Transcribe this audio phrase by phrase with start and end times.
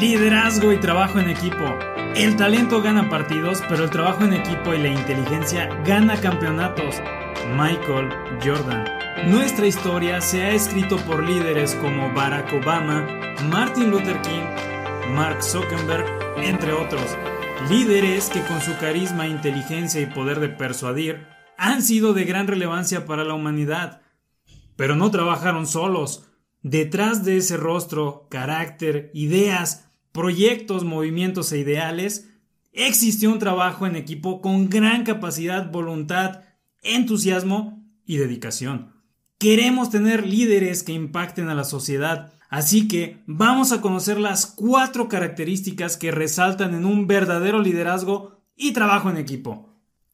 [0.00, 1.64] Liderazgo y trabajo en equipo.
[2.14, 6.96] El talento gana partidos, pero el trabajo en equipo y la inteligencia gana campeonatos.
[7.56, 8.10] Michael
[8.44, 8.84] Jordan.
[9.30, 13.06] Nuestra historia se ha escrito por líderes como Barack Obama,
[13.50, 16.04] Martin Luther King, Mark Zuckerberg,
[16.42, 17.16] entre otros.
[17.70, 21.26] Líderes que con su carisma, inteligencia y poder de persuadir
[21.56, 24.02] han sido de gran relevancia para la humanidad.
[24.76, 26.28] Pero no trabajaron solos.
[26.60, 29.85] Detrás de ese rostro, carácter, ideas,
[30.16, 32.30] proyectos, movimientos e ideales,
[32.72, 36.40] existió un trabajo en equipo con gran capacidad, voluntad,
[36.82, 38.94] entusiasmo y dedicación.
[39.36, 45.06] Queremos tener líderes que impacten a la sociedad, así que vamos a conocer las cuatro
[45.06, 49.68] características que resaltan en un verdadero liderazgo y trabajo en equipo.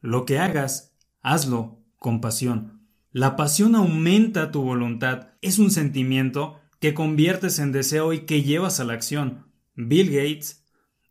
[0.00, 2.84] Lo que hagas, hazlo con pasión.
[3.10, 8.78] La pasión aumenta tu voluntad, es un sentimiento que conviertes en deseo y que llevas
[8.78, 9.47] a la acción.
[9.78, 10.64] Bill Gates,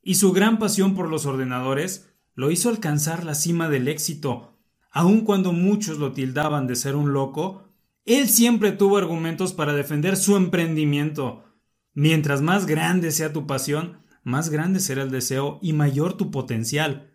[0.03, 4.59] y su gran pasión por los ordenadores lo hizo alcanzar la cima del éxito.
[4.91, 7.69] Aun cuando muchos lo tildaban de ser un loco,
[8.05, 11.45] él siempre tuvo argumentos para defender su emprendimiento.
[11.93, 17.11] Mientras más grande sea tu pasión, más grande será el deseo y mayor tu potencial.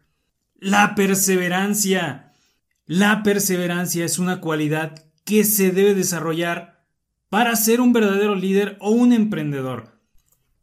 [0.55, 2.33] La perseverancia.
[2.87, 6.85] La perseverancia es una cualidad que se debe desarrollar
[7.29, 10.02] para ser un verdadero líder o un emprendedor.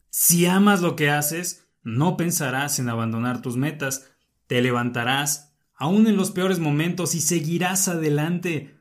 [0.10, 4.12] Si amas lo que haces, no pensarás en abandonar tus metas,
[4.48, 8.80] te levantarás, aún en los peores momentos, y seguirás adelante.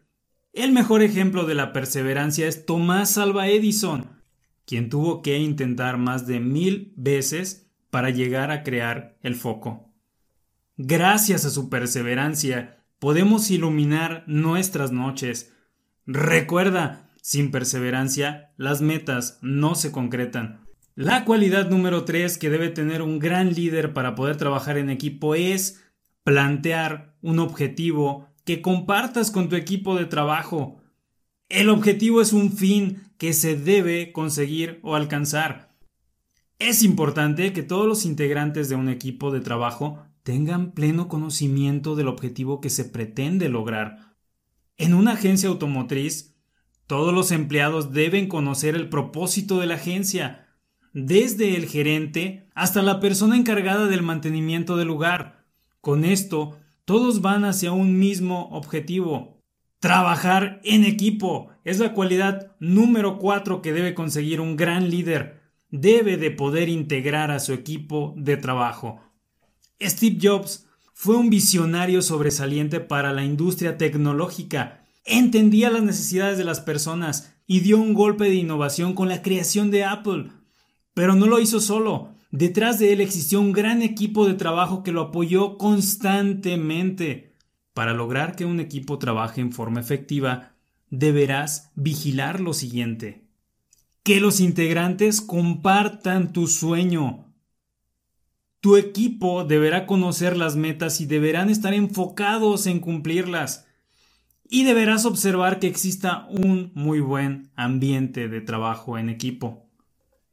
[0.52, 4.22] El mejor ejemplo de la perseverancia es Tomás Alva Edison,
[4.64, 9.92] quien tuvo que intentar más de mil veces para llegar a crear el foco.
[10.76, 15.52] Gracias a su perseverancia, podemos iluminar nuestras noches.
[16.06, 20.67] Recuerda, sin perseverancia, las metas no se concretan.
[21.00, 25.36] La cualidad número 3 que debe tener un gran líder para poder trabajar en equipo
[25.36, 25.80] es
[26.24, 30.82] plantear un objetivo que compartas con tu equipo de trabajo.
[31.48, 35.72] El objetivo es un fin que se debe conseguir o alcanzar.
[36.58, 42.08] Es importante que todos los integrantes de un equipo de trabajo tengan pleno conocimiento del
[42.08, 44.16] objetivo que se pretende lograr.
[44.76, 46.34] En una agencia automotriz,
[46.88, 50.47] todos los empleados deben conocer el propósito de la agencia,
[50.92, 55.44] desde el gerente hasta la persona encargada del mantenimiento del lugar.
[55.80, 59.42] Con esto, todos van hacia un mismo objetivo.
[59.80, 65.40] Trabajar en equipo es la cualidad número cuatro que debe conseguir un gran líder.
[65.70, 69.00] Debe de poder integrar a su equipo de trabajo.
[69.80, 74.84] Steve Jobs fue un visionario sobresaliente para la industria tecnológica.
[75.04, 79.70] Entendía las necesidades de las personas y dio un golpe de innovación con la creación
[79.70, 80.30] de Apple.
[80.98, 82.08] Pero no lo hizo solo.
[82.32, 87.36] Detrás de él existió un gran equipo de trabajo que lo apoyó constantemente.
[87.72, 90.56] Para lograr que un equipo trabaje en forma efectiva,
[90.90, 93.28] deberás vigilar lo siguiente.
[94.02, 97.32] Que los integrantes compartan tu sueño.
[98.58, 103.68] Tu equipo deberá conocer las metas y deberán estar enfocados en cumplirlas.
[104.50, 109.67] Y deberás observar que exista un muy buen ambiente de trabajo en equipo.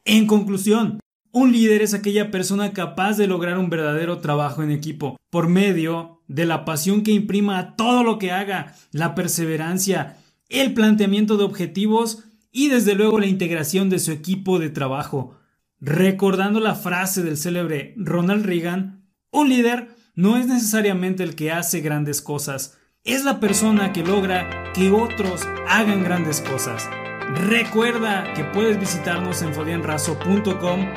[0.05, 0.99] En conclusión,
[1.31, 6.21] un líder es aquella persona capaz de lograr un verdadero trabajo en equipo por medio
[6.27, 10.17] de la pasión que imprima a todo lo que haga, la perseverancia,
[10.47, 15.39] el planteamiento de objetivos y desde luego la integración de su equipo de trabajo.
[15.81, 21.81] Recordando la frase del célebre Ronald Reagan, un líder no es necesariamente el que hace
[21.81, 26.87] grandes cosas, es la persona que logra que otros hagan grandes cosas.
[27.33, 30.87] Recuerda que puedes visitarnos en fodienrazo.com.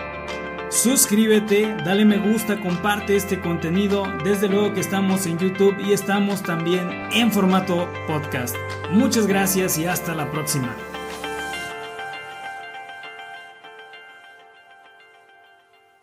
[0.69, 4.05] Suscríbete, dale me gusta, comparte este contenido.
[4.23, 8.55] Desde luego que estamos en YouTube y estamos también en formato podcast.
[8.91, 10.77] Muchas gracias y hasta la próxima.